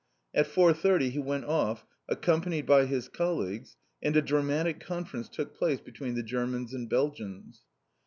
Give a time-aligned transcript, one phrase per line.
[0.33, 5.53] At four thirty he went off, accompanied by his colleagues, and a dramatic conference took
[5.55, 7.61] place between the Germans and Belgians.